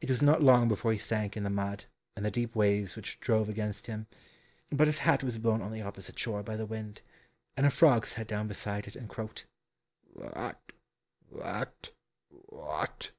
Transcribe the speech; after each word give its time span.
It 0.00 0.08
was 0.08 0.22
not 0.22 0.42
long 0.42 0.66
before 0.66 0.92
he 0.92 0.98
sank 0.98 1.36
in 1.36 1.42
the 1.42 1.50
mud 1.50 1.84
and 2.16 2.24
the 2.24 2.30
deep 2.30 2.56
waves 2.56 2.96
which 2.96 3.20
drove 3.20 3.50
against 3.50 3.86
him, 3.86 4.06
but 4.70 4.86
his 4.86 5.00
hat 5.00 5.22
was 5.22 5.36
blown 5.36 5.60
on 5.60 5.70
the 5.72 5.82
opposite 5.82 6.18
shore 6.18 6.42
by 6.42 6.56
the 6.56 6.64
wind, 6.64 7.02
and 7.54 7.66
a 7.66 7.70
frog 7.70 8.06
sat 8.06 8.26
down 8.26 8.48
beside 8.48 8.86
it, 8.86 8.96
and 8.96 9.10
croaked 9.10 9.44
"Wat, 10.14 10.58
wat, 11.30 11.90
wat." 12.30 13.10